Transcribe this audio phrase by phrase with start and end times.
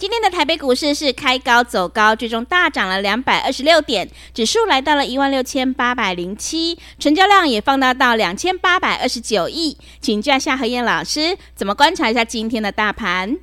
[0.00, 9.76] 今天的台北股市是开高走高，最终大涨了两百二十六点，指数来到了一万六千八百零七，成交量也放大到两千八百二十九亿。
[10.00, 13.36] 请教一下和彦老师，怎么观察一下今天的大盘？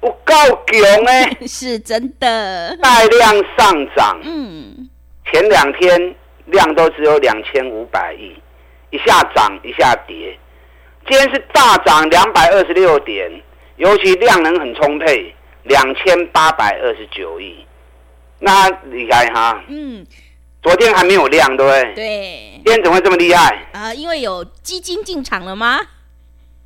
[0.00, 0.34] 不够
[0.66, 4.18] 强哎， 是真的，带量上涨。
[4.24, 4.90] 嗯，
[5.30, 8.34] 前两天量都只有两千五百亿，
[8.90, 10.36] 一下涨一下跌。
[11.08, 13.30] 今天是大涨两百二十六点，
[13.76, 15.32] 尤其量能很充沛。
[15.64, 17.64] 两千八百二十九亿，
[18.40, 19.62] 那厉害哈！
[19.68, 20.06] 嗯，
[20.62, 21.94] 昨天还没有量，对不对？
[21.94, 22.50] 对。
[22.64, 23.54] 今天怎么会这么厉害？
[23.72, 25.80] 啊、呃，因为有基金进场了吗？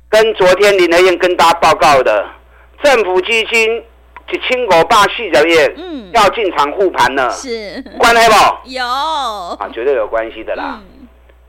[0.09, 2.25] 跟昨天林德燕跟大家报告的，
[2.83, 3.83] 政府基金
[4.31, 8.69] 一千五百四十亿，嗯，要进场护盘了，是关系不？
[8.69, 10.81] 有啊，绝对有关系的啦。
[10.81, 11.07] 嗯、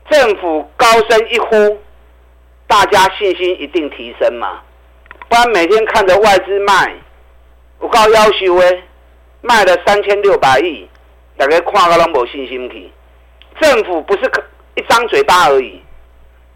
[0.09, 1.77] 政府高声一呼，
[2.67, 4.61] 大家信心一定提升嘛。
[5.27, 6.93] 不然每天看着外资卖。
[7.81, 8.83] 我告要求诶，
[9.41, 10.87] 卖了三千六百亿，
[11.35, 12.89] 大家看个拢无信心去。
[13.59, 14.41] 政府不是可
[14.75, 15.81] 一张嘴巴而已，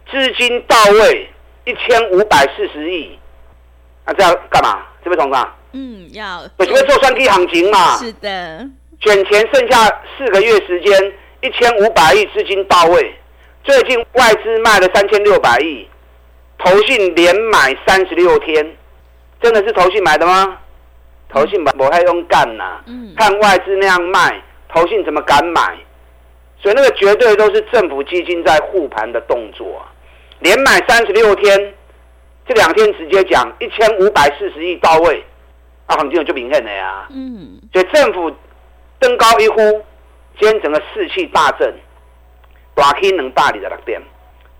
[0.10, 1.28] 资金到位
[1.66, 3.18] 一千五百四十亿，
[4.06, 4.86] 啊，这要干嘛？
[5.04, 5.38] 这位同志？
[5.74, 6.44] 嗯，要。
[6.58, 7.98] 我这边做三 K 行情嘛。
[7.98, 8.70] 是的。
[9.02, 13.16] 卷钱剩下四个月时间，一千五百亿资金到位。
[13.64, 15.88] 最近外资卖了三千六百亿，
[16.60, 18.78] 投信连买三十六天，
[19.42, 20.60] 真的是投信买的吗？
[21.36, 22.82] 投信不太用干呐，
[23.18, 25.76] 看外资那样卖，投信怎么敢买？
[26.62, 29.86] 所以那个绝对都是政府基金在护盘的动作，
[30.40, 31.74] 连买三十六天，
[32.48, 35.22] 这两天直接讲一千五百四十亿到位，
[35.88, 37.06] 啊，行情就明显了呀。
[37.10, 38.32] 嗯，所以政府
[38.98, 39.58] 登高一呼，
[40.40, 41.74] 今天整个士气大振，
[42.76, 44.02] 大 K 能大里的六点。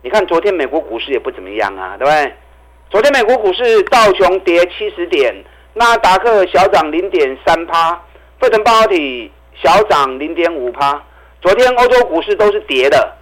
[0.02, 2.34] 你看昨天美国股市也不怎么样啊，对不对？
[2.90, 5.34] 昨天美国股市道琼跌七十点。
[5.78, 8.02] 纳达克小涨零点三趴，
[8.40, 9.30] 费城半导体
[9.62, 11.04] 小涨零点五趴。
[11.42, 13.14] 昨天欧洲股市都是跌的，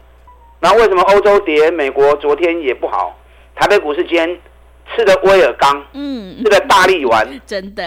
[0.59, 1.71] 那为什么欧洲跌？
[1.71, 3.19] 美国昨天也不好。
[3.55, 4.39] 台北股市今天
[4.95, 7.83] 吃的威尔刚，嗯，吃的大力丸， 真的。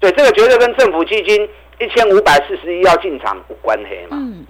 [0.00, 1.48] 对，这个绝对跟政府基金
[1.78, 4.16] 一千五百四十一要进场有关系嘛。
[4.20, 4.44] 嗯。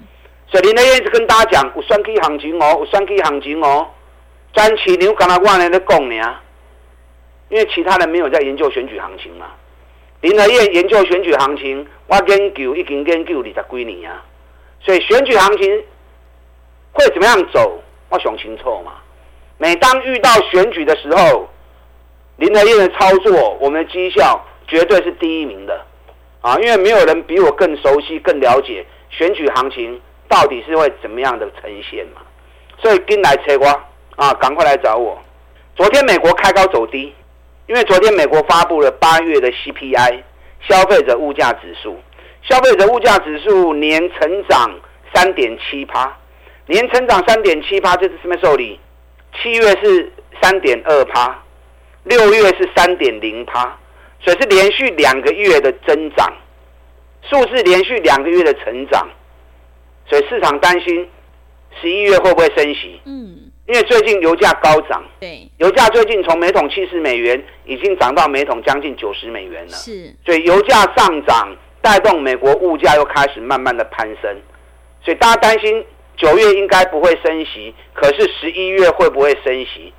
[0.51, 3.87] 所以林德燕一直跟大家讲，有选举行情哦，有选举行情哦。
[4.55, 6.37] 专起牛刚才我呢在讲呢。
[7.51, 9.51] 因为其他人没有在研究选举行情嘛，
[10.21, 14.25] 林和彦研究选举行情，我研究已经研究二十几年啊，
[14.81, 15.85] 所以选举行情
[16.93, 18.93] 会怎么样走，我想清楚嘛。
[19.59, 21.49] 每当遇到选举的时候，
[22.37, 25.85] 林和彦的操作，我们的绩效绝对是第一名的
[26.43, 32.23] 啊，因为没有人比我更熟悉、更了解选举行情到底是会怎么样的呈现嘛。
[32.79, 33.73] 所以跟来切瓜
[34.15, 35.19] 啊，赶快来找我。
[35.75, 37.13] 昨天美国开高走低。
[37.71, 40.25] 因为昨天美国发布了八月的 CPI
[40.69, 41.97] 消费者物价指数，
[42.43, 44.75] 消费者物价指数年成长
[45.15, 46.19] 三点七趴，
[46.67, 48.81] 年成长三点七趴，这是什么受理？
[49.41, 51.41] 七月是三点二趴，
[52.03, 53.79] 六月是三点零趴，
[54.19, 56.29] 所以是连续两个月的增长，
[57.23, 59.09] 数字连续两个月的成长，
[60.09, 61.09] 所以市场担心
[61.81, 63.01] 十一月会不会升息？
[63.05, 63.30] 嗯。
[63.71, 74.37] 因为最近油价高涨，对，油价最近从每桶七十美元已经涨到每桶将近九十美元了，是，所以油价上涨带动美国物价又开始慢慢的攀升，
[75.05, 75.87] 所以大家担心
[76.17, 79.95] 九月应该不会升息，可是十一月会不会升息？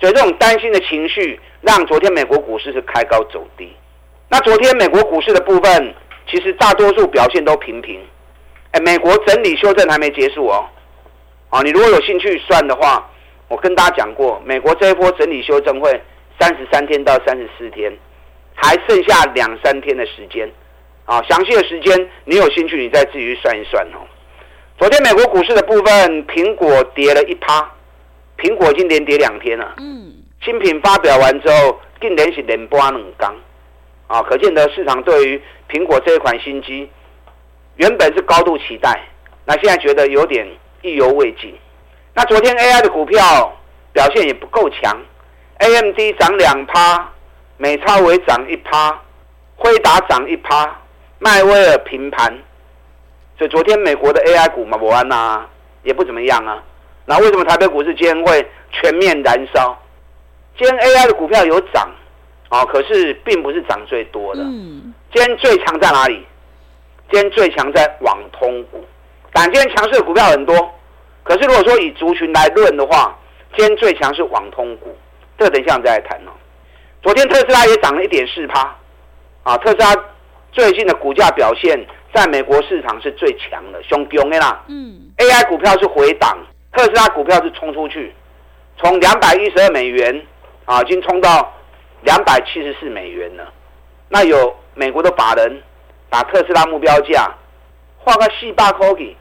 [0.00, 3.70] 所以这种担心的情绪让昨天美国股市是开高走低。
[4.30, 5.94] 那昨天美国股市的部分
[6.26, 8.00] 其实大多数表现都平平，
[8.70, 10.64] 哎，美国整理修正还没结束哦。
[11.52, 13.06] 啊，你如果有兴趣算的话，
[13.46, 16.00] 我跟大家讲过，美国这一波整理修正会
[16.40, 17.92] 三十三天到三十四天，
[18.54, 20.50] 还剩下两三天的时间。
[21.04, 24.00] 啊，详细的时间你有兴趣，你再自己去算一算哦。
[24.78, 27.70] 昨天美国股市的部分，苹果跌了一趴，
[28.38, 29.74] 苹果已经连跌两天了。
[29.76, 30.10] 嗯。
[30.42, 33.36] 新品发表完之后，竟然是连跌两刚。
[34.06, 36.88] 啊，可见得市场对于苹果这一款新机
[37.76, 38.98] 原本是高度期待，
[39.44, 40.48] 那现在觉得有点
[40.82, 41.54] 意犹未尽。
[42.14, 43.56] 那昨天 AI 的股票
[43.92, 44.96] 表现也不够强
[45.58, 47.08] ，AMD 涨两趴，
[47.56, 49.00] 美超微涨一趴，
[49.56, 50.80] 辉达涨一趴，
[51.18, 52.36] 迈威尔平盘。
[53.38, 55.46] 所以昨天美国的 AI 股嘛，不安呐，
[55.82, 56.62] 也不怎么样啊。
[57.06, 59.76] 那为什么台北股市今天会全面燃烧？
[60.58, 61.90] 今天 AI 的股票有涨，
[62.50, 64.42] 啊，可是并不是涨最多的。
[64.42, 64.92] 嗯。
[65.14, 66.26] 今天最强在哪里？
[67.10, 68.84] 今天最强在网通股。
[69.32, 70.54] 但今天强势的股票很多，
[71.22, 73.18] 可是如果说以族群来论的话，
[73.56, 74.96] 今天最强是网通股。
[75.38, 76.30] 这个等一下我们再来谈哦。
[77.02, 78.76] 昨天特斯拉也涨了一点四趴，
[79.42, 79.94] 啊，特斯拉
[80.52, 81.84] 最近的股价表现
[82.14, 84.62] 在美国市场是最强的，凶熊的啦。
[84.68, 85.10] 嗯。
[85.16, 86.38] AI 股票是回档，
[86.72, 88.14] 特斯拉股票是冲出去，
[88.76, 90.26] 从两百一十二美元。
[90.64, 91.52] 啊，已经冲到
[92.02, 93.52] 两百七十四美元了。
[94.08, 95.60] 那有美国的法人
[96.08, 97.28] 把特斯拉目标价
[97.98, 99.16] 画个四百块给，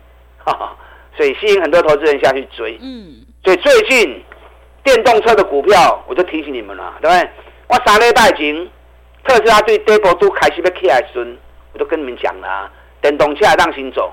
[0.46, 0.76] 哈哈，
[1.16, 2.78] 所以吸引很多投资人下去追。
[2.82, 4.24] 嗯，所以最近
[4.84, 7.30] 电动车的股票，我就提醒你们了，对不对？
[7.68, 8.68] 我三礼拜前
[9.24, 11.38] 特斯拉对底部都开始要起来时，
[11.74, 12.72] 我都跟你们讲了啊，
[13.02, 14.12] 电动车让行走，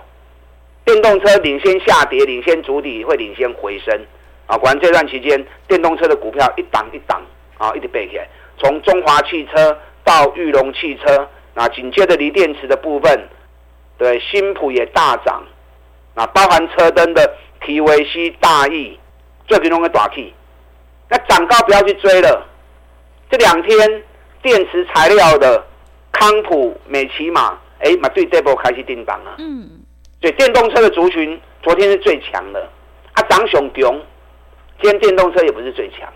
[0.85, 4.07] 电动车领先下跌，领先主体，会领先回升。
[4.47, 7.21] 啊，果然这段期间，电动车的股票一档一档
[7.59, 8.27] 啊，一直背起来。
[8.57, 13.29] 从中华汽车到裕隆汽车，那紧接着锂电池的部分，
[13.99, 15.43] 对，新普也大涨。
[16.19, 18.99] 那包含车灯的 TVC 大益，
[19.47, 20.35] 最近拢个大起。
[21.09, 22.45] 那涨高不要去追了。
[23.31, 24.03] 这两天
[24.43, 25.65] 电池材料的
[26.11, 29.37] 康普、美琪玛，哎，嘛对这波开始定档了。
[29.39, 29.71] 嗯。
[30.21, 32.69] 所以电动车的族群昨天是最强的，
[33.13, 34.03] 啊，涨熊熊。
[34.83, 36.13] 今天电动车也不是最强，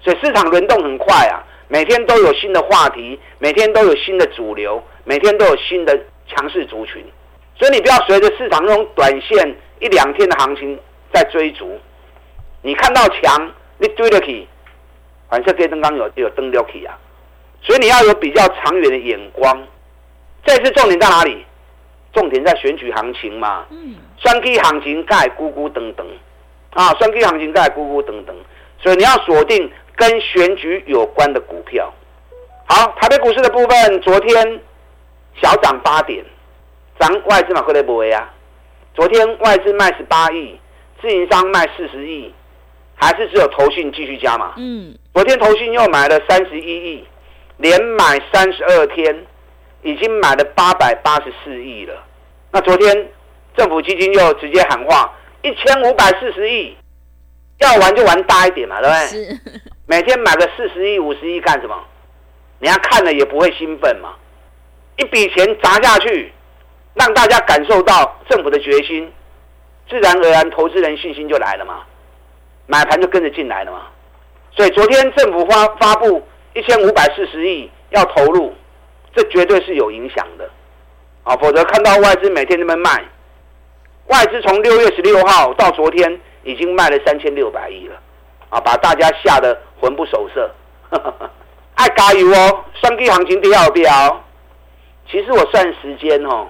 [0.00, 5.98] 所以市场轮动很快啊，每天都有新的话题，每天都有新的主流，每天都有新的
[6.28, 7.02] 强势族群，
[7.56, 10.78] 所以你不要随着市场那种短线一两天的行情
[11.12, 11.78] 在追逐，
[12.62, 14.46] 你看到强你追得起，
[15.28, 16.98] 反正电灯刚有有灯了起啊，
[17.62, 19.62] 所以你要有比较长远的眼光。
[20.44, 21.44] 这次重点在哪里？
[22.12, 26.06] 重点在选举行情嘛，嗯，双 K 行情盖咕咕等等。
[26.70, 28.36] 啊，双 K 行情在咕咕等等，
[28.78, 31.92] 所以你要锁定跟选举有关的股票。
[32.66, 34.60] 好，台北股市的部分，昨天
[35.40, 36.24] 小涨八点，
[37.04, 38.32] 涨外资嘛会来不为啊？
[38.94, 40.58] 昨天外资卖十八亿，
[41.02, 42.32] 自营商卖四十亿，
[42.94, 44.54] 还是只有投信继续加码？
[44.56, 47.04] 嗯，昨天投信又买了三十一亿，
[47.58, 49.26] 连买三十二天，
[49.82, 51.94] 已经买了八百八十四亿了。
[52.50, 53.08] 那昨天
[53.54, 55.12] 政府基金又直接喊话。
[55.42, 56.74] 一千五百四十亿，
[57.58, 59.60] 要玩就玩大一点嘛，对不对？
[59.86, 61.78] 每天买个四十亿、五十亿干什么？
[62.60, 64.14] 人家看了也不会兴奋嘛。
[64.96, 66.32] 一笔钱砸下去，
[66.94, 69.12] 让大家感受到政府的决心，
[69.88, 71.82] 自然而然投资人信心就来了嘛，
[72.66, 73.82] 买盘就跟着进来了嘛。
[74.52, 76.22] 所以昨天政府发发布
[76.54, 78.54] 一千五百四十亿要投入，
[79.14, 80.48] 这绝对是有影响的
[81.24, 83.04] 啊，否则看到外资每天那么卖。
[84.06, 87.96] 外资从六月十六号到昨天已经卖了三千六百亿了，
[88.50, 90.50] 啊，把大家吓得魂不守舍。
[91.74, 94.24] 爱加油哦，双 K 行情第二标。
[95.10, 96.46] 其实我算时间哦，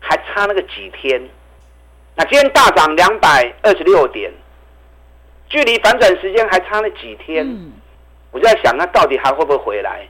[0.00, 1.22] 还差那个几天。
[2.16, 4.32] 那今天大涨两百二十六点，
[5.48, 7.46] 距离反转时间还差那几天。
[7.46, 7.72] 嗯、
[8.32, 10.06] 我就在想，那到底还会不会回来？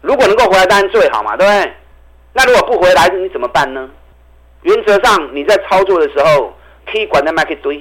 [0.00, 1.72] 如果能够回来，当然最好嘛，对不对？
[2.32, 3.90] 那如果不回来，你怎么办呢？
[4.62, 6.54] 原则上，你在操作的时候
[6.86, 7.76] 可以管在麦克堆，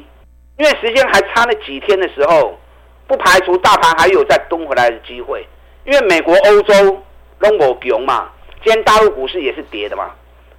[0.57, 2.59] 因为时间还差那几天的时候，
[3.07, 5.47] 不排除大盘还有再蹲回来的机会。
[5.85, 7.01] 因为美国、欧洲
[7.39, 8.29] 拢无强嘛，
[8.63, 10.11] 今天大陆股市也是跌的嘛，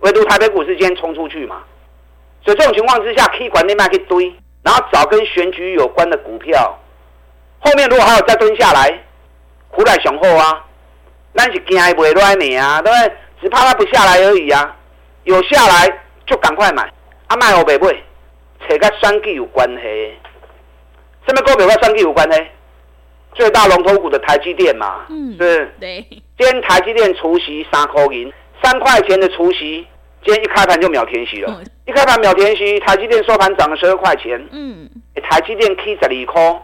[0.03, 1.65] 唯独台北股市今天冲出去嘛。
[2.45, 4.33] 所以这种情况之下，可以管内卖去堆，
[4.63, 6.79] 然后找跟选举有关的股票。
[7.61, 9.03] 后面如果还有再蹲下来，
[9.71, 10.65] 苦来雄厚啊，
[11.33, 13.13] 那是惊不来你啊，对不对？
[13.41, 14.77] 只怕它不下来而已啊，
[15.25, 15.99] 有下来。
[16.25, 16.83] 就赶快买，
[17.27, 17.87] 啊卖我买不？
[17.89, 20.15] 扯跟双 G 有关系，
[21.27, 22.41] 什么股票跟双 G 有关系？
[23.35, 25.75] 最大龙头股的台积电嘛，嗯，是。
[25.81, 26.01] 对。
[26.39, 28.33] 今天台积电除息三块银，
[28.63, 29.85] 三块钱的除息，
[30.25, 31.61] 今天一开盘就秒填息了。
[31.61, 34.41] 嗯、一开盘秒填息，台积电收盘涨了十二块钱。
[34.51, 34.89] 嗯。
[35.29, 36.63] 台积电 K 十二块，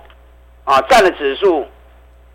[0.64, 1.66] 啊，占了指数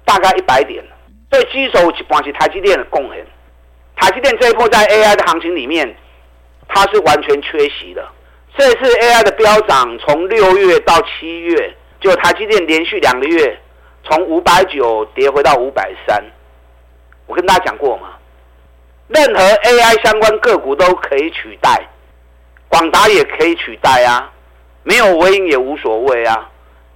[0.05, 0.83] 大概一百点。
[1.31, 3.25] 所以基手一般是台积电的贡献。
[3.95, 5.95] 台积电这一波在 AI 的行情里面。
[6.75, 8.03] 它是完全缺席的。
[8.57, 13.59] 这次 AI 的飙涨，从六月到七月，就台积电连续两个月
[14.03, 16.23] 从五百九跌回到五百三。
[17.27, 18.13] 我跟大家讲过嘛，
[19.07, 21.87] 任何 AI 相关个股都可以取代，
[22.69, 24.31] 广达也可以取代啊，
[24.83, 26.49] 没有微影也无所谓啊，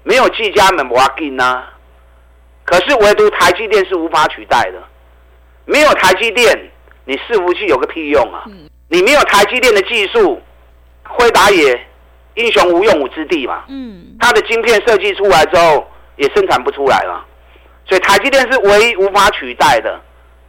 [0.03, 1.73] 没有技嘉没关系啊，
[2.63, 4.81] 可是唯独台积电是无法取代的，
[5.65, 6.71] 没有台积电，
[7.05, 8.45] 你伺服器有个屁用啊！
[8.89, 10.41] 你没有台积电的技术，
[11.03, 11.79] 辉达也
[12.35, 13.65] 英雄无用武之地嘛。
[13.67, 15.85] 嗯，它的晶片设计出来之后
[16.15, 17.23] 也生产不出来嘛，
[17.85, 19.91] 所以台积电是唯一无法取代的。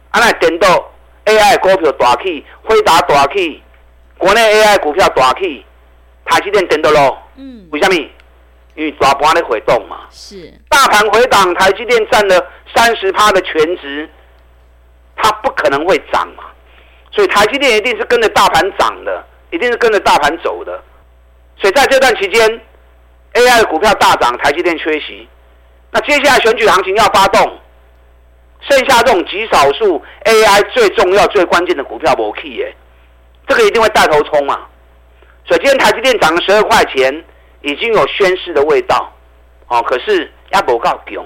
[0.09, 0.89] 啊，那等到。
[1.29, 3.61] AI 股票大起，辉达大起，
[4.17, 5.63] 国内 AI 股票大起，
[6.25, 7.21] 台积电等到咯。
[7.35, 7.95] 嗯，为什么？
[8.75, 10.07] 因为大盘的回动嘛。
[10.09, 10.51] 是。
[10.69, 14.09] 大盘回档，台积电占了三十趴的全值，
[15.15, 16.45] 它不可能会涨嘛。
[17.11, 20.81] 所以台积电一定是跟着大盘涨的，一定是跟着大盘走的。
[21.57, 22.61] 所以在这段期间
[23.33, 25.27] ，AI 的股票大涨，台积电缺席。
[25.91, 27.59] 那接下来选举行情要发动。
[28.61, 32.75] 剩下这种极少数 AI 最重要、最关键的股票没去耶，
[33.47, 34.67] 这个一定会带头冲嘛。
[35.45, 37.23] 所以今天台积电涨了十二块钱，
[37.61, 39.11] 已经有宣示的味道
[39.67, 39.81] 哦。
[39.83, 41.25] 可是也不够强，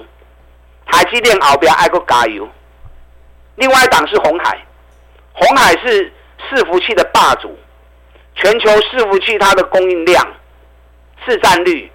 [0.86, 2.48] 台积电后边还要加油。
[3.56, 4.64] 另外一档是红海，
[5.32, 6.12] 红海是
[6.48, 7.56] 伺服器的霸主，
[8.36, 10.26] 全球伺服器它的供应量
[11.26, 11.90] 市占率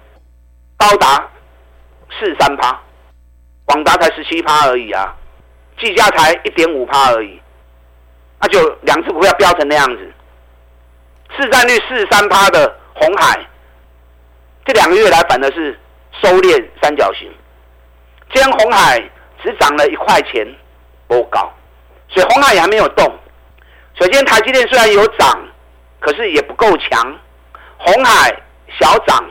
[0.76, 1.28] 高达
[2.18, 2.80] 四三趴，
[3.64, 5.16] 广达才十七趴而已啊。
[5.80, 7.40] 技嘉才一点五趴而已，
[8.38, 10.12] 那就两只股票飙成那样子，
[11.36, 13.40] 市占率四十三趴的红海，
[14.66, 15.78] 这两个月来反而是
[16.22, 17.30] 收敛三角形。
[18.32, 19.00] 今天红海
[19.42, 20.46] 只涨了一块钱，
[21.08, 21.50] 不高，
[22.08, 23.06] 所以红海也还没有动。
[23.94, 25.42] 所以今天台积电虽然有涨，
[25.98, 27.18] 可是也不够强。
[27.78, 28.30] 红海
[28.78, 29.24] 小涨，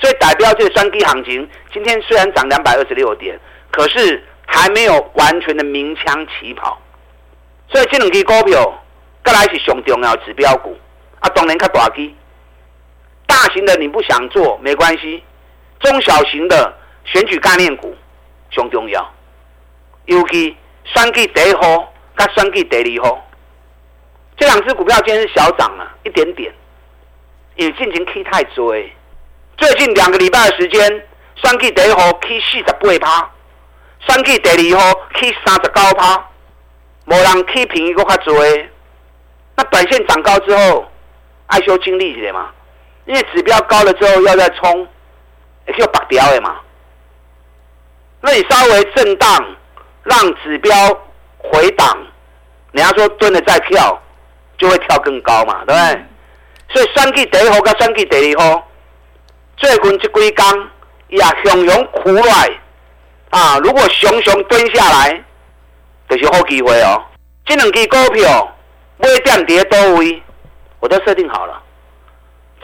[0.00, 3.38] 所以代表这个双 K 行情，今天虽然涨两百二十六点，
[3.70, 4.24] 可是。
[4.52, 6.76] 还没有完全的鸣枪起跑，
[7.68, 8.82] 所以这两支股票，
[9.24, 10.76] 再来是上重要指标股
[11.20, 12.12] 啊，当然较大支，
[13.26, 15.22] 大型的你不想做没关系，
[15.78, 17.96] 中小型的选举概念股
[18.50, 19.08] 上重要，
[20.06, 23.24] 尤其选举第一号跟选举第二号，
[24.36, 26.52] 这两支股票今天是小涨了一点点，
[27.54, 28.92] 因为进行 K 太追，
[29.56, 30.82] 最近两个礼拜的时间，
[31.36, 33.30] 选举第一号 K 四十八趴。
[34.08, 36.16] 选举第二号去三十九趴，
[37.06, 38.34] 无人去平一个较多。
[39.56, 40.90] 那短线涨高之后，
[41.48, 42.50] 爱修精力一点嘛？
[43.04, 44.88] 因为指标高了之后要再冲，
[45.66, 46.56] 也就拔掉的嘛。
[48.20, 49.56] 那你稍微震荡，
[50.04, 50.72] 让指标
[51.38, 51.98] 回档，
[52.72, 54.00] 人家说蹲了再跳，
[54.58, 56.04] 就会跳更高嘛，对不对？
[56.72, 58.68] 所以选举第一号跟选举第二号，
[59.56, 60.68] 最近这几天
[61.08, 62.60] 也汹涌苦来。
[63.30, 63.58] 啊！
[63.62, 65.24] 如果熊熊蹲下来，
[66.08, 67.02] 就是好机会哦。
[67.44, 68.56] 这两支股票
[68.98, 70.22] 买点跌多位，
[70.80, 71.62] 我都设定好了。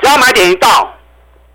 [0.01, 0.93] 只要买点一到，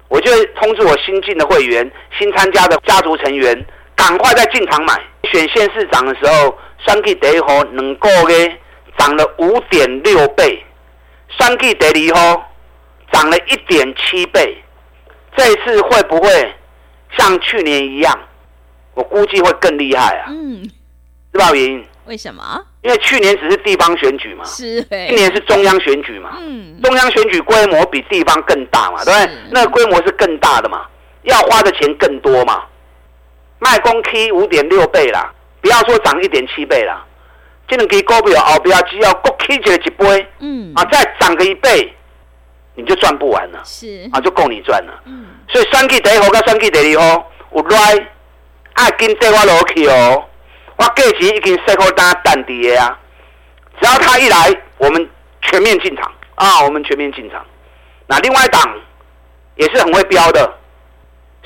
[0.07, 3.65] 我就通知我新进的会员、新参加的家族成员，
[3.95, 4.99] 赶快再进场买。
[5.31, 8.57] 选县市长的时候，选举第一号两个月
[8.97, 10.65] 涨了五点六倍，
[11.37, 12.51] 选举第二号
[13.11, 14.57] 涨了一点七倍。
[15.35, 16.55] 这一次会不会
[17.17, 18.19] 像去年一样？
[18.93, 20.25] 我估计会更厉害啊！
[20.29, 20.63] 嗯，
[21.31, 21.85] 知道原因？
[22.05, 22.65] 为什么？
[22.81, 26.37] 因为去年只是地方选举嘛，是，今年是中央选举嘛。
[26.39, 29.35] 嗯，中央选举规模比地方更大嘛，对不对？
[29.51, 30.85] 那个规模是更大的嘛，
[31.23, 32.63] 要花的钱更多嘛。
[33.59, 35.31] 卖公 K 五点六倍啦，
[35.61, 37.05] 不要说涨一点七倍啦，
[37.67, 41.93] 这两支股票后边只要各 K 这一倍，嗯啊，再涨个一倍，
[42.73, 45.03] 你就赚不完了，是啊，就够你赚了。
[45.05, 48.07] 嗯，所以选举第一号跟选举第二号有来。
[48.73, 50.25] 啊，跟带我落去哦！
[50.77, 52.97] 我价钱已经设好单单底的啊，
[53.79, 55.09] 只要他一来，我们
[55.41, 56.63] 全面进场啊！
[56.63, 57.45] 我们全面进场。
[58.07, 58.61] 那另外一档
[59.55, 60.57] 也是很会飙的，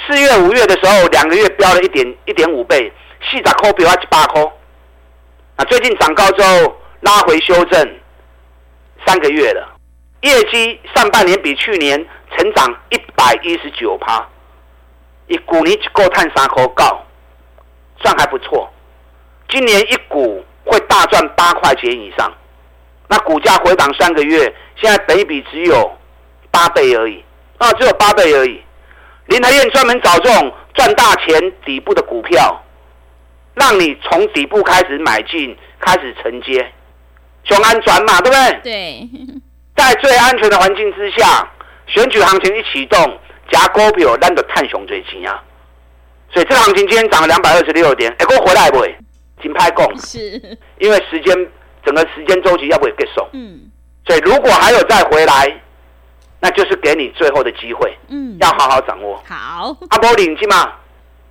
[0.07, 2.93] 四月、五月的时候，两个月飙了一点一点五倍，
[3.29, 4.51] 细仔扣比我七八扣。
[5.57, 7.99] 啊，最近涨高之后拉回修正，
[9.05, 9.75] 三个月了，
[10.21, 12.05] 业绩上半年比去年
[12.37, 14.25] 成长一百一十九趴，
[15.27, 17.01] 一股你一个碳三口高。
[18.01, 18.71] 算还不错，
[19.49, 22.31] 今年一股会大赚八块钱以上，
[23.07, 25.91] 那股价回档三个月，现在本益比只有
[26.51, 27.23] 八倍而已
[27.57, 28.61] 啊，只有八倍而已。
[29.27, 32.61] 林台燕专门找这种赚大钱底部的股票，
[33.55, 36.71] 让你从底部开始买进，开始承接，
[37.43, 38.59] 雄安转嘛，对不对？
[38.63, 39.09] 对，
[39.75, 41.47] 在最安全的环境之下，
[41.87, 45.43] 选举行情一启动，夹股票咱就探熊最钱啊！
[46.31, 48.85] 所以这行情今天涨了两百二十六点，哎，给我回来不？
[49.41, 50.19] 金拍供，是，
[50.79, 51.35] 因为时间
[51.85, 53.25] 整个时间周期要不会结束？
[53.33, 53.69] 嗯，
[54.07, 55.61] 所以如果还有再回来，
[56.39, 57.95] 那就是给你最后的机会。
[58.07, 59.21] 嗯，要好好掌握。
[59.27, 60.73] 好，阿波领金嘛，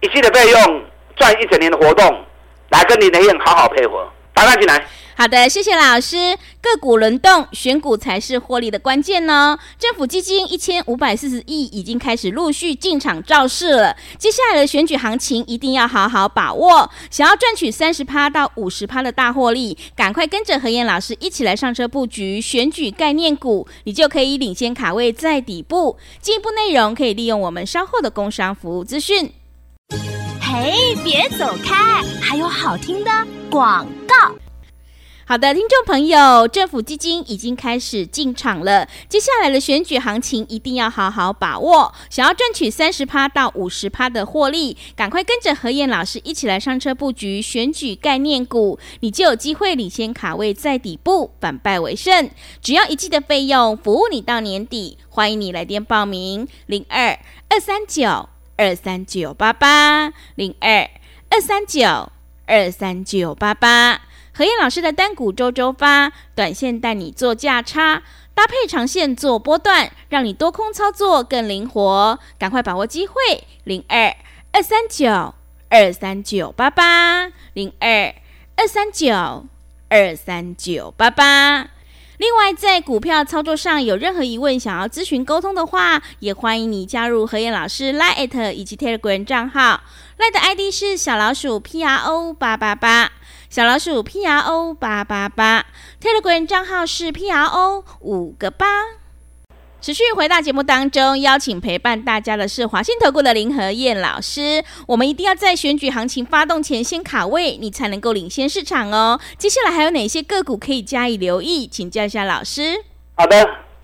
[0.01, 0.85] 一季的费用
[1.17, 2.25] 赚一整年的活动，
[2.71, 4.87] 来跟你的燕好好配合，打开进来。
[5.17, 6.37] 好的，谢谢老师。
[6.61, 9.57] 个股轮动，选股才是获利的关键呢。
[9.79, 13.97] 政府基金一千五百四十亿已经开始陆续进场造势了。
[14.19, 16.91] 接下来的选举行情一定要好好把握。
[17.11, 25.97] 想要赚取三十趴到五十趴的大获利，赶快跟着何燕老师一起来上车布局选举概念股，你就可以领先卡位在底部。
[26.21, 29.31] 进一步内容可以利用我们稍后的工商服务资讯。
[30.41, 33.11] 嘿，别走开，还有好听的
[33.49, 34.35] 广告。
[35.27, 38.87] 好的，听众朋友，政府基金已经开始进场了。
[39.09, 41.95] 接下来的选举行情一定要好好把握。
[42.11, 52.29] 想要赚取三十趴到五十趴的获利，赶快跟着何燕老师一起来上车布局选举概念股，你就有机会领先卡位在底部，反败为胜。
[52.61, 54.99] 只要一季的费用，服务你到年底。
[55.09, 58.29] 欢迎你来电报名：零二二三九
[58.59, 60.91] 二三九八八零二
[61.31, 62.11] 二三九
[62.45, 64.03] 二三九八八。
[64.37, 68.03] 何燕老师的单股周周发，短线带你做价差，
[68.35, 72.19] 搭配长线做波段，让你多空操作更灵活。
[72.37, 73.15] 赶快把握机会，
[73.63, 74.13] 零二
[74.51, 75.35] 二三九
[75.69, 78.13] 二三九八八，零二
[78.57, 79.47] 二三九
[79.89, 81.69] 二三九八八。
[82.19, 89.81] 另外，在股票操作上有任何疑问，想要咨询沟通的话，也欢迎你加入何燕老师 Line 以及 Telegram 账号
[90.19, 93.13] ，Line 的 ID 是小老鼠 P R O 八八八。
[93.55, 95.65] 小老鼠 P R O 八八八
[96.03, 98.67] ，Telegram 账号是 P R O 五个八。
[99.81, 104.65] 持续回到节目当中，邀请陪伴大家的是华信投顾的林和燕老师。
[104.89, 109.21] 我们一定要在选举行情发动前先卡位，你才能够领先市场哦。
[109.39, 111.69] 接下来还有哪些个股可以加以留意？
[111.69, 112.83] 请教一下老师。
[113.15, 113.41] 好的，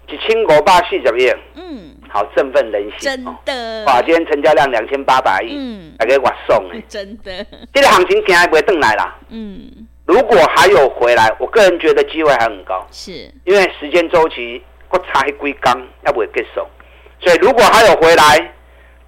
[0.09, 1.33] 一千五百四十亿。
[1.55, 1.90] 嗯。
[2.13, 3.85] 好，振奋人心，真的。
[3.87, 7.47] 哇，今天成交量两千八百亿，嗯，大家我送哎， 真的。
[7.73, 9.71] 这个行情现在不会回来啦，嗯，
[10.07, 13.13] 如果还有回来，我个人觉得机会还很高，是。
[13.45, 16.67] 因为时间周期我差一龟缸，要不会结束，
[17.21, 18.53] 所以如果还有回来，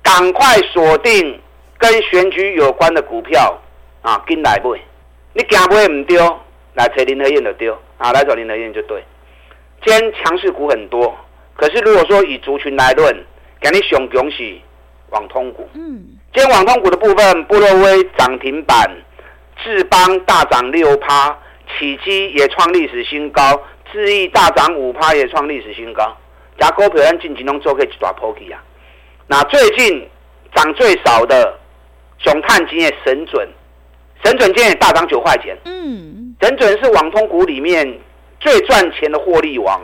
[0.00, 1.40] 赶快锁定
[1.78, 3.60] 跟选举有关的股票
[4.02, 4.80] 啊，跟来买，
[5.32, 6.24] 你惊买唔丢，
[6.74, 9.02] 来找林和燕就丢啊，来找林和燕就对，
[9.84, 11.12] 今天强势股很多。
[11.54, 13.14] 可是，如果说以族群来论，
[13.60, 14.60] 给你熊恭喜
[15.10, 15.68] 网通股。
[15.74, 16.02] 嗯，
[16.34, 18.90] 今天网通股的部分，布洛威涨停板，
[19.62, 21.38] 智邦大涨六趴，
[21.78, 23.62] 启基也创历史新高，
[23.92, 26.16] 智易大涨五趴，也创历史新高。
[26.58, 28.62] 加股票咱近期拢做个一大波起啊。
[29.28, 30.08] 那最近
[30.54, 31.58] 涨最少的，
[32.18, 33.48] 熊探金的神准，
[34.24, 35.56] 神准今天也大涨九块钱。
[35.64, 37.86] 嗯，神准是网通股里面
[38.40, 39.80] 最赚钱的获利王。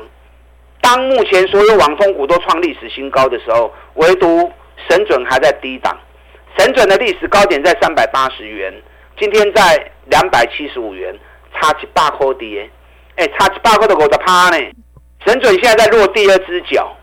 [0.81, 4.51] 当目前所有网通股都创历史新高的时候，唯独
[4.89, 5.97] 神准还在低档。
[6.59, 8.73] 神准的历史高点在三百八十元，
[9.19, 11.15] 今天在两百七十五元，
[11.55, 12.69] 差七八块跌。
[13.17, 14.57] 哎，差七八块都五十趴呢。
[15.27, 16.97] 神准现在在落第二只脚，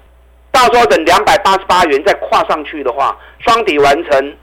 [0.51, 4.37] 到时候等两百八十八元再跨上去的话，双底完成，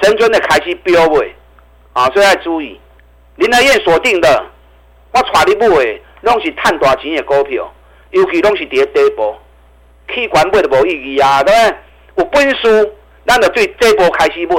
[0.00, 1.34] 神准的开始飙位
[1.92, 2.08] 啊！
[2.10, 2.80] 所以要注意，
[3.34, 4.44] 林和彦锁定的，
[5.12, 7.70] 我带你买的，拢是赚大钱的股票。
[8.16, 9.38] 尤其拢是第一波，
[10.08, 11.76] 去管买都无意义啊，对不对？
[12.16, 12.92] 有本事，
[13.26, 14.56] 咱就对这波开始买，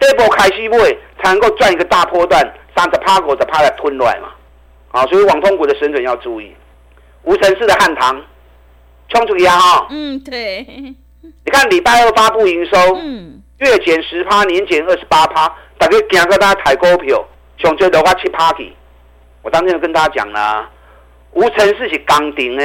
[0.00, 0.78] 这波开始买
[1.22, 2.42] 才能够赚一个大波段，
[2.74, 4.28] 三十趴、五十趴来吞落来嘛。
[4.92, 6.54] 啊，所以网通股的神准要注意。
[7.24, 8.22] 无尘室的汉唐，
[9.08, 9.58] 冲出去啊！
[9.58, 10.64] 哈，嗯，对。
[11.20, 17.22] 你看礼拜二发布营收，嗯，月减十趴，年减二十八趴，大家惊个大家抬股票，
[17.58, 18.72] 上最多话七趴去。
[19.42, 20.70] 我当天就跟大家讲啦。
[21.36, 22.64] 无尘室是钢顶呢，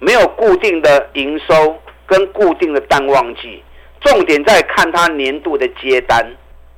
[0.00, 3.62] 没有固定的营收跟固定的淡旺季，
[4.00, 6.26] 重点在看它年度的接单。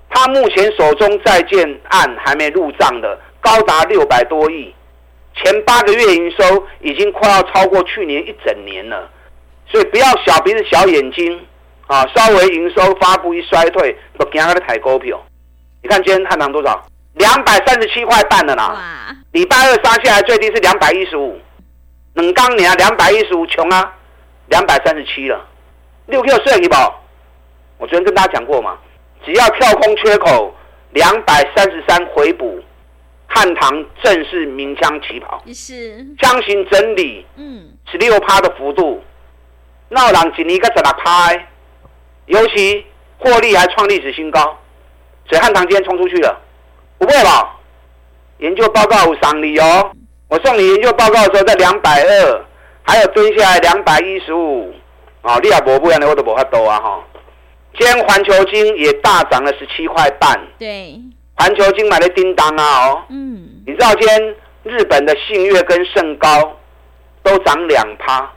[0.09, 4.75] 它目前手中在建案还没入账的高达六百多亿，
[5.37, 9.09] 前八个月营收已经快要超过去年一整年了。
[9.69, 11.41] 所以不要小鼻子小眼睛
[11.87, 15.25] 啊，稍微营收发布一衰退，不惊它的抬股票。
[15.81, 16.85] 你看今天汉唐多少？
[17.15, 19.17] 两百三十七块半了啦！
[19.33, 21.39] 礼拜二杀下来最低是两百一十五，
[22.15, 23.93] 冷刚年两百一十五穷啊，
[24.49, 25.47] 两百三十七了，
[26.07, 26.77] 六 Q 税不？
[27.79, 28.79] 我昨天跟大家讲过嘛，
[29.25, 30.55] 只要跳空缺口
[30.91, 32.63] 两百三十三回补，
[33.27, 39.03] 汉唐正式鸣枪起跑，是箱型整理，嗯，十六趴的幅度，
[39.89, 41.33] 闹朗几尼个十六趴，
[42.27, 42.85] 尤其
[43.19, 44.59] 获利还创历史新高，
[45.29, 46.41] 所以汉唐今天冲出去了。
[47.07, 47.57] 不会吧？
[48.39, 49.91] 研究报告有赏你哦，
[50.29, 52.45] 我送你研究报告的时候在两百二，
[52.83, 54.73] 还有蹲下来两百一十五，
[55.23, 57.05] 啊，你也不不然的我都无法多啊哈。
[57.79, 60.99] 今天环球金也大涨了十七块半，对，
[61.35, 66.57] 环球金买的叮当啊哦，嗯，你知道今天日本的信越跟盛高
[67.23, 68.31] 都涨两趴，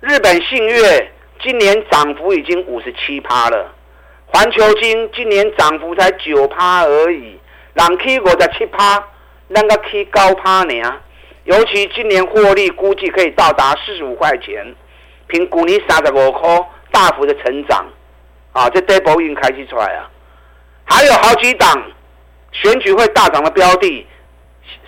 [0.00, 3.72] 日本信越今年涨幅已经五十七趴了，
[4.26, 7.38] 环球金今年涨幅才九趴而已，
[7.74, 9.02] 人去五十七趴，
[9.48, 10.74] 那个去高趴呢？
[11.44, 14.74] 尤其今年获利估计可以到达四十五块钱，
[15.26, 17.86] 凭股尼三十五块大幅的成长，
[18.52, 20.10] 啊，这 double 已经开始出来啊，
[20.84, 21.82] 还有好几档
[22.52, 24.06] 选举会大涨的标的，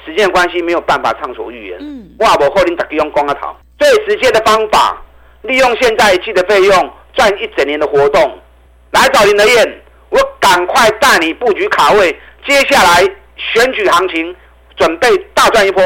[0.05, 1.79] 时间关系没有办法畅所欲言。
[1.81, 5.01] 嗯，哇，我后天打个用光个头，最直接的方法，
[5.43, 8.39] 利用现在一季的费用赚一整年的活动，
[8.91, 12.15] 来找林德燕，我赶快带你布局卡位，
[12.47, 13.03] 接下来
[13.37, 14.35] 选举行情
[14.77, 15.83] 准备大赚一波。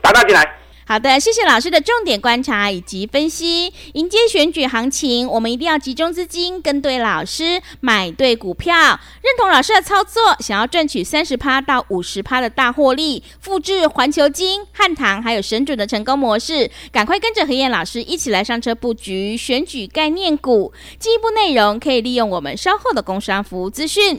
[0.00, 0.54] 打大进来。
[0.86, 3.70] 好的，谢谢老师的重点观察以及分析。
[3.92, 8.74] 迎接选举行情，我们一定要集中资金，跟对老师，买对股票，
[9.20, 20.72] 认同老师的操作，想要赚取三十趴到五十趴的大获利，复制环球金、汉唐还有神准的成功模式，赶快跟着何燕老师一起来上车布局选举概念股。
[20.98, 24.18] 进一步内容可以利用我们稍后的工商服务资讯。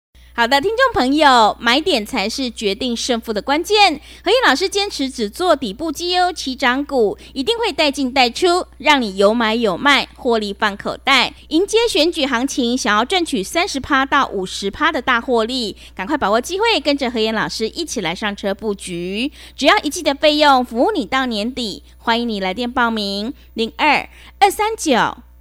[0.33, 3.99] 好的，听众朋友，买点才是决定胜负的关键。
[4.23, 11.33] 何燕老师坚持只做底部绩优起涨股，一定会带进带出，让你有买有卖，获利放口袋。
[11.49, 19.29] 迎接选举行情，想要赚取三十趴到五十趴的大获利，赶快把握机会，跟着何燕老师一起来上车布局。
[19.57, 21.83] 只要一季的费用，服务你到年底。
[21.97, 24.07] 欢迎你来电报名：零二
[24.39, 24.95] 二三九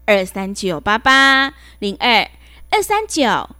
[0.05, 2.29] 二三九八八零二
[2.71, 3.60] 二三九。